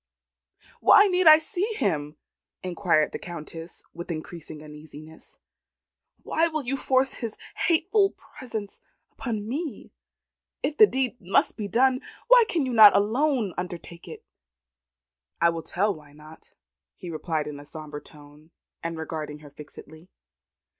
"Why 0.79 1.05
need 1.05 1.27
I 1.27 1.37
see 1.37 1.75
him?" 1.75 2.17
inquired 2.63 3.11
the 3.11 3.19
Countess 3.19 3.83
with 3.93 4.09
increasing 4.09 4.63
uneasiness. 4.63 5.37
"Why 6.23 6.47
will 6.47 6.63
you 6.63 6.75
force 6.75 7.13
his 7.13 7.37
hateful 7.55 8.09
presence 8.37 8.81
upon 9.11 9.47
me? 9.47 9.91
If 10.63 10.75
the 10.77 10.87
deed 10.87 11.17
must 11.21 11.55
be 11.55 11.67
done, 11.67 12.01
why 12.29 12.45
can 12.49 12.65
you 12.65 12.73
not 12.73 12.97
alone 12.97 13.53
undertake 13.59 14.07
it?" 14.07 14.25
"I 15.39 15.49
will 15.51 15.61
tell 15.61 15.93
why 15.93 16.07
I 16.07 16.11
cannot," 16.13 16.53
he 16.95 17.11
replied 17.11 17.45
in 17.45 17.59
a 17.59 17.63
sombre 17.63 18.01
tone, 18.01 18.49
and 18.81 18.97
regarding 18.97 19.37
her 19.45 19.51
fixedly. 19.51 20.09